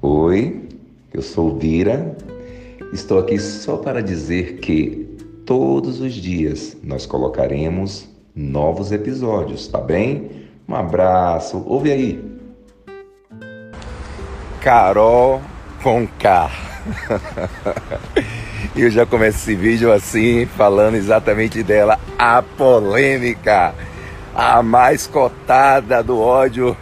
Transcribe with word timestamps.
Oi, 0.00 0.68
eu 1.12 1.20
sou 1.22 1.58
Dira. 1.58 2.16
Estou 2.92 3.18
aqui 3.18 3.40
só 3.40 3.78
para 3.78 4.00
dizer 4.00 4.58
que 4.58 5.18
todos 5.44 6.00
os 6.00 6.14
dias 6.14 6.76
nós 6.84 7.04
colocaremos 7.04 8.08
novos 8.32 8.92
episódios, 8.92 9.66
tá 9.66 9.80
bem? 9.80 10.46
Um 10.68 10.76
abraço. 10.76 11.64
Ouve 11.66 11.90
aí. 11.90 12.24
Carol 14.60 15.40
com 15.82 16.06
K. 18.76 18.82
Eu 18.82 18.90
já 18.90 19.06
começo 19.06 19.38
esse 19.38 19.54
vídeo 19.54 19.90
assim, 19.90 20.46
falando 20.56 20.96
exatamente 20.96 21.62
dela, 21.62 21.98
a 22.18 22.42
polêmica, 22.42 23.74
a 24.34 24.62
mais 24.62 25.06
cotada 25.06 26.02
do 26.02 26.20
ódio 26.20 26.76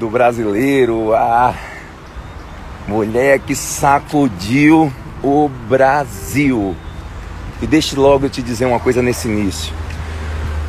do 0.00 0.10
brasileiro, 0.10 1.14
a 1.14 1.54
mulher 2.88 3.38
que 3.38 3.54
sacudiu 3.54 4.92
o 5.22 5.48
Brasil. 5.68 6.74
E 7.62 7.66
deixe 7.68 7.94
logo 7.94 8.26
eu 8.26 8.30
te 8.30 8.42
dizer 8.42 8.64
uma 8.64 8.80
coisa 8.80 9.00
nesse 9.00 9.28
início. 9.28 9.72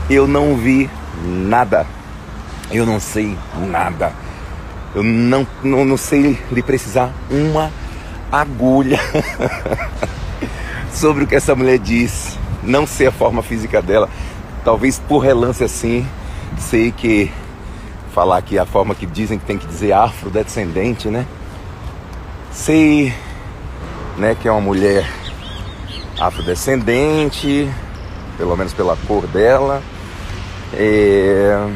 Eu 0.07 0.27
não 0.27 0.55
vi 0.55 0.87
nada. 1.25 1.87
Eu 2.71 2.85
não 2.85 2.99
sei 2.99 3.35
nada. 3.57 4.13
Eu 4.93 5.01
não, 5.01 5.47
não, 5.63 5.83
não 5.83 5.97
sei 5.97 6.37
lhe 6.51 6.61
precisar 6.61 7.11
uma 7.31 7.71
agulha 8.31 8.99
sobre 10.93 11.23
o 11.23 11.27
que 11.27 11.35
essa 11.35 11.55
mulher 11.55 11.79
diz. 11.79 12.37
Não 12.61 12.87
sei 12.87 13.07
a 13.07 13.11
forma 13.11 13.41
física 13.41 13.81
dela. 13.81 14.09
Talvez 14.63 14.99
por 14.99 15.19
relance 15.19 15.63
assim, 15.63 16.07
sei 16.57 16.91
que 16.91 17.31
falar 18.13 18.37
aqui 18.37 18.57
a 18.57 18.65
forma 18.65 18.95
que 18.95 19.05
dizem 19.05 19.37
que 19.37 19.45
tem 19.45 19.57
que 19.57 19.67
dizer 19.67 19.91
afrodescendente, 19.91 21.09
né? 21.09 21.25
Sei, 22.51 23.13
né, 24.17 24.37
que 24.39 24.47
é 24.47 24.51
uma 24.51 24.61
mulher 24.61 25.09
afrodescendente, 26.19 27.69
pelo 28.37 28.55
menos 28.55 28.71
pela 28.71 28.95
cor 29.07 29.25
dela. 29.27 29.81
É... 30.73 31.67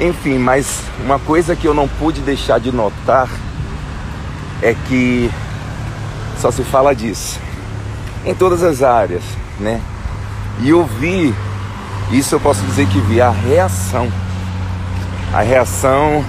Enfim, 0.00 0.38
mas 0.38 0.82
uma 1.04 1.18
coisa 1.20 1.54
que 1.54 1.66
eu 1.66 1.72
não 1.72 1.86
pude 1.86 2.20
deixar 2.20 2.58
de 2.58 2.72
notar 2.72 3.30
é 4.60 4.74
que 4.88 5.30
só 6.40 6.50
se 6.50 6.64
fala 6.64 6.94
disso 6.94 7.38
em 8.24 8.34
todas 8.34 8.62
as 8.62 8.82
áreas, 8.82 9.22
né? 9.58 9.80
E 10.60 10.70
eu 10.70 10.84
vi, 10.84 11.34
isso 12.10 12.34
eu 12.34 12.40
posso 12.40 12.62
dizer 12.62 12.86
que 12.86 12.98
vi 13.00 13.20
a 13.20 13.30
reação, 13.30 14.10
a 15.32 15.40
reação 15.40 16.24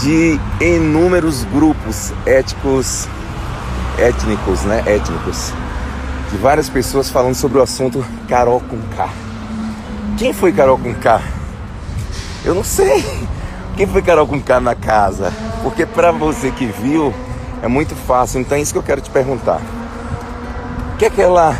de 0.00 0.38
inúmeros 0.60 1.44
grupos 1.44 2.12
étnicos, 2.26 3.08
étnicos, 3.98 4.62
né? 4.62 4.82
Étnicos, 4.86 5.52
de 6.30 6.36
várias 6.38 6.68
pessoas 6.68 7.10
falando 7.10 7.34
sobre 7.34 7.58
o 7.58 7.62
assunto 7.62 8.04
Carol 8.28 8.60
com 8.60 8.78
K. 8.96 9.08
Quem 10.18 10.32
foi 10.32 10.52
Carol 10.52 10.78
com 10.78 10.94
K? 10.94 11.20
Eu 12.44 12.54
não 12.54 12.64
sei. 12.64 13.04
Quem 13.76 13.86
foi 13.86 14.02
Carol 14.02 14.26
com 14.26 14.40
K 14.40 14.60
na 14.60 14.74
casa? 14.74 15.32
Porque 15.62 15.86
para 15.86 16.12
você 16.12 16.50
que 16.50 16.66
viu, 16.66 17.14
é 17.62 17.68
muito 17.68 17.94
fácil. 17.94 18.40
Então 18.40 18.58
é 18.58 18.60
isso 18.60 18.72
que 18.72 18.78
eu 18.78 18.82
quero 18.82 19.00
te 19.00 19.10
perguntar. 19.10 19.60
O 20.92 20.96
que 20.96 21.06
é 21.06 21.10
que 21.10 21.20
ela 21.20 21.58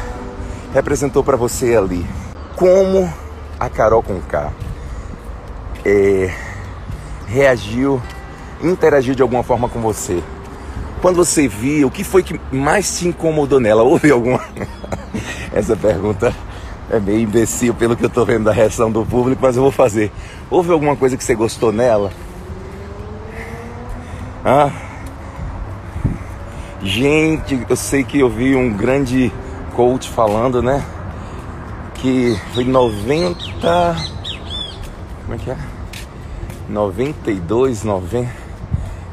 representou 0.72 1.24
para 1.24 1.36
você 1.36 1.74
ali? 1.74 2.06
Como 2.54 3.12
a 3.58 3.68
Carol 3.68 4.02
com 4.02 4.20
K 4.20 4.52
é, 5.84 6.32
reagiu, 7.26 8.00
interagiu 8.62 9.14
de 9.14 9.22
alguma 9.22 9.42
forma 9.42 9.68
com 9.68 9.80
você? 9.80 10.22
Quando 11.00 11.16
você 11.16 11.48
viu, 11.48 11.88
o 11.88 11.90
que 11.90 12.04
foi 12.04 12.22
que 12.22 12.40
mais 12.52 12.98
te 12.98 13.08
incomodou 13.08 13.58
nela? 13.58 13.82
Houve 13.82 14.12
alguma? 14.12 14.40
Essa 15.52 15.74
pergunta 15.74 16.32
é 16.88 17.00
meio 17.00 17.20
imbecil 17.20 17.74
pelo 17.74 17.96
que 17.96 18.04
eu 18.04 18.10
tô 18.10 18.24
vendo 18.24 18.44
da 18.44 18.52
reação 18.52 18.92
do 18.92 19.04
público, 19.04 19.42
mas 19.42 19.56
eu 19.56 19.62
vou 19.62 19.72
fazer. 19.72 20.12
Houve 20.48 20.70
alguma 20.70 20.94
coisa 20.94 21.16
que 21.16 21.24
você 21.24 21.34
gostou 21.34 21.72
nela? 21.72 22.12
Ah? 24.44 24.70
Gente, 26.84 27.64
eu 27.68 27.76
sei 27.76 28.02
que 28.02 28.18
eu 28.18 28.28
vi 28.28 28.56
um 28.56 28.72
grande 28.72 29.32
coach 29.76 30.08
falando, 30.08 30.60
né? 30.60 30.84
Que 31.94 32.36
foi 32.52 32.64
90. 32.64 33.96
Como 35.22 35.34
é 35.34 35.38
que 35.38 35.50
é? 35.52 35.56
92, 36.68 37.84
90, 37.84 38.28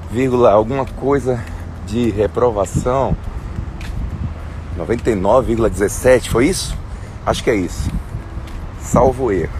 vírgula 0.09 0.51
alguma 0.51 0.83
coisa 0.83 1.43
de 1.85 2.09
reprovação. 2.09 3.15
99,17, 4.75 6.29
foi 6.29 6.47
isso? 6.47 6.75
Acho 7.23 7.43
que 7.43 7.51
é 7.51 7.55
isso. 7.55 7.91
Salvo 8.81 9.31
erro. 9.31 9.53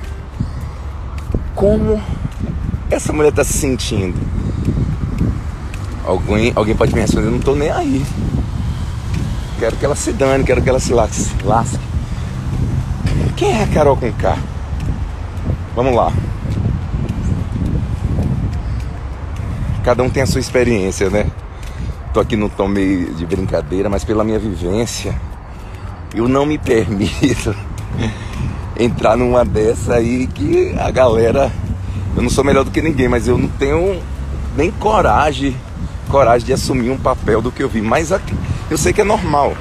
Como 1.54 2.02
essa 2.90 3.14
mulher 3.14 3.30
está 3.30 3.44
se 3.44 3.54
sentindo? 3.54 4.18
Alguém, 6.06 6.52
alguém 6.56 6.76
pode 6.76 6.94
me 6.94 7.02
responder, 7.02 7.28
eu 7.28 7.32
não 7.32 7.40
tô 7.40 7.56
nem 7.56 7.70
aí. 7.70 8.06
Quero 9.60 9.76
que 9.76 9.86
ela 9.86 9.96
se 9.96 10.14
dane, 10.14 10.44
quero 10.44 10.62
que 10.62 10.70
ela 10.70 10.80
se 10.80 10.94
lasque. 10.94 11.80
Quem 13.36 13.52
é 13.52 13.64
a 13.64 13.68
Carol 13.68 13.96
com 13.96 14.12
K? 14.12 14.38
Vamos 15.76 15.96
lá. 15.96 16.12
Cada 19.84 20.04
um 20.04 20.10
tem 20.10 20.24
a 20.24 20.26
sua 20.26 20.42
experiência, 20.42 21.10
né? 21.10 21.26
Tô 22.14 22.20
aqui 22.20 22.36
no 22.36 22.50
tom 22.50 22.68
meio 22.68 23.14
de 23.14 23.26
brincadeira, 23.26 23.90
mas 23.90 24.04
pela 24.04 24.24
minha 24.24 24.40
vivência, 24.40 25.16
eu 26.14 26.28
não 26.28 26.46
me 26.46 26.58
permito 26.60 27.56
entrar 28.78 29.16
numa 29.16 29.46
dessa 29.46 29.96
aí 29.96 30.28
que 30.28 30.76
a 30.78 30.90
galera. 30.92 31.52
Eu 32.16 32.24
não 32.24 32.30
sou 32.30 32.44
melhor 32.44 32.64
do 32.64 32.72
que 32.72 32.82
ninguém, 32.82 33.08
mas 33.08 33.28
eu 33.28 33.38
não 33.38 33.48
tenho 33.48 34.02
nem 34.58 34.72
coragem, 34.72 35.56
coragem 36.10 36.46
de 36.46 36.54
assumir 36.54 36.90
um 36.90 36.98
papel 36.98 37.42
do 37.42 37.52
que 37.52 37.64
eu 37.64 37.70
vi. 37.70 37.82
Mas 37.82 38.12
eu 38.70 38.78
sei 38.78 38.92
que 38.92 39.02
é 39.02 39.06
normal. 39.06 39.56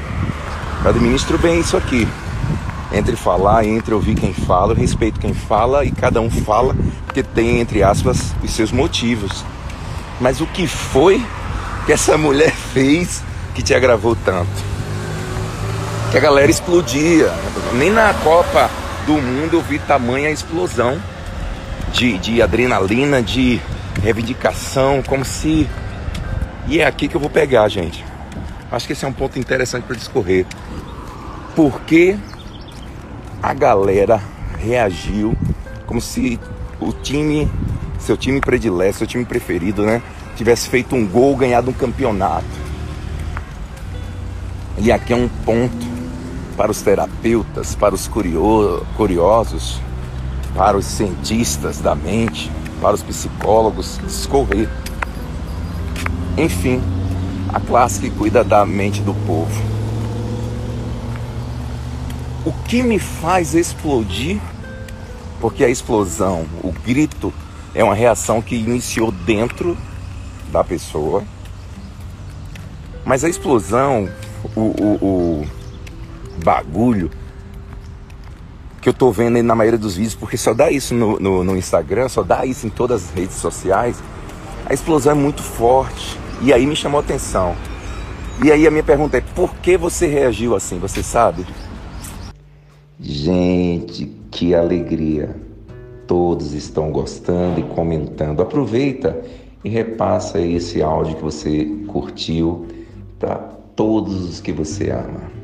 Eu 0.83 0.91
administro 0.91 1.39
bem 1.39 1.61
isso 1.61 1.77
aqui. 1.77 2.09
Entre 2.93 3.15
falar, 3.15 3.65
entre 3.65 3.95
ouvir 3.95 4.15
quem 4.15 4.33
fala, 4.33 4.73
eu 4.73 4.77
respeito 4.77 5.21
quem 5.21 5.35
fala 5.35 5.85
e 5.85 5.91
cada 5.93 6.21
um 6.21 6.31
fala 6.31 6.75
porque 7.05 7.23
tem, 7.23 7.61
entre 7.61 7.83
aspas, 7.83 8.35
os 8.43 8.51
seus 8.51 8.73
motivos. 8.73 9.45
Mas 10.21 10.41
o 10.41 10.47
que 10.47 10.67
foi 10.67 11.25
que 11.87 11.93
essa 11.93 12.19
mulher 12.19 12.51
fez 12.51 13.23
que 13.55 13.63
te 13.63 13.75
agravou 13.75 14.17
tanto? 14.25 14.69
que 16.11 16.17
a 16.17 16.21
galera 16.21 16.51
explodia. 16.51 17.31
Nem 17.75 17.91
na 17.91 18.15
Copa 18.15 18.71
do 19.07 19.15
Mundo 19.15 19.55
eu 19.55 19.63
vi 19.63 19.79
tamanha 19.79 20.31
explosão 20.31 20.99
de, 21.93 22.17
de 22.19 22.41
adrenalina, 22.41 23.23
de 23.23 23.61
reivindicação, 24.03 25.03
como 25.07 25.25
se. 25.25 25.69
E 26.69 26.81
é 26.81 26.87
aqui 26.87 27.09
que 27.09 27.17
eu 27.17 27.21
vou 27.21 27.31
pegar, 27.31 27.67
gente. 27.69 28.05
Acho 28.71 28.87
que 28.87 28.93
esse 28.93 29.03
é 29.03 29.09
um 29.09 29.13
ponto 29.13 29.39
interessante 29.39 29.85
para 29.85 29.97
discorrer. 29.97 30.45
Porque 31.57 32.15
a 33.43 33.55
galera 33.55 34.21
reagiu 34.59 35.35
como 35.87 35.99
se 35.99 36.39
o 36.79 36.93
time, 36.93 37.51
seu 37.99 38.19
time 38.19 38.39
predileto, 38.39 38.99
seu 38.99 39.07
time 39.07 39.25
preferido, 39.25 39.83
né, 39.83 40.03
tivesse 40.37 40.69
feito 40.69 40.95
um 40.95 41.07
gol, 41.07 41.35
ganhado 41.35 41.71
um 41.71 41.73
campeonato. 41.73 42.45
E 44.77 44.93
aqui 44.93 45.15
é 45.15 45.17
um 45.17 45.29
ponto 45.47 45.87
para 46.55 46.71
os 46.71 46.83
terapeutas, 46.83 47.75
para 47.75 47.95
os 47.95 48.07
curiosos, 48.07 49.81
para 50.55 50.77
os 50.77 50.85
cientistas 50.85 51.79
da 51.79 51.95
mente, 51.95 52.51
para 52.81 52.95
os 52.95 53.03
psicólogos, 53.03 53.99
discorrer. 54.05 54.69
Enfim, 56.39 56.81
a 57.53 57.59
classe 57.59 58.01
que 58.01 58.11
cuida 58.11 58.45
da 58.45 58.65
mente 58.65 59.01
do 59.03 59.13
povo. 59.27 59.61
O 62.47 62.53
que 62.53 62.81
me 62.81 63.01
faz 63.01 63.55
explodir? 63.55 64.41
Porque 65.41 65.65
a 65.65 65.69
explosão, 65.69 66.47
o 66.63 66.71
grito, 66.71 67.33
é 67.75 67.83
uma 67.83 67.95
reação 67.95 68.41
que 68.41 68.55
iniciou 68.55 69.11
dentro 69.11 69.77
da 70.53 70.63
pessoa. 70.63 71.25
Mas 73.05 73.25
a 73.25 73.29
explosão, 73.29 74.09
o, 74.55 74.61
o, 74.61 75.05
o 75.05 75.49
bagulho 76.45 77.11
que 78.81 78.89
eu 78.89 78.93
tô 78.93 79.11
vendo 79.11 79.43
na 79.43 79.55
maioria 79.57 79.79
dos 79.79 79.97
vídeos, 79.97 80.15
porque 80.15 80.37
só 80.37 80.55
dá 80.55 80.71
isso 80.71 80.95
no, 80.95 81.19
no, 81.19 81.43
no, 81.43 81.57
Instagram, 81.57 82.09
só 82.09 82.23
dá 82.23 82.47
isso 82.47 82.67
em 82.67 82.71
todas 82.71 83.05
as 83.07 83.11
redes 83.11 83.37
sociais. 83.37 84.01
A 84.65 84.73
explosão 84.73 85.13
é 85.13 85.15
muito 85.17 85.43
forte. 85.43 86.17
E 86.41 86.53
aí 86.53 86.67
me 86.67 86.77
chamou 86.77 86.99
a 87.01 87.03
atenção. 87.03 87.57
E 88.45 88.53
aí 88.53 88.67
a 88.67 88.71
minha 88.71 88.83
pergunta 88.83 89.17
é: 89.17 89.21
por 89.21 89.55
que 89.57 89.77
você 89.77 90.07
reagiu 90.07 90.55
assim? 90.55 90.79
Você 90.79 91.03
sabe? 91.03 91.45
Gente, 93.01 94.07
que 94.31 94.55
alegria! 94.55 95.35
Todos 96.07 96.55
estão 96.55 96.91
gostando 96.91 97.61
e 97.61 97.63
comentando. 97.63 98.41
Aproveita 98.41 99.21
e 99.65 99.69
repassa 99.69 100.41
esse 100.41 100.81
áudio 100.81 101.17
que 101.17 101.23
você 101.23 101.65
curtiu 101.87 102.67
para 103.19 103.37
todos 103.75 104.29
os 104.29 104.41
que 104.41 104.53
você 104.53 104.91
ama. 104.91 105.38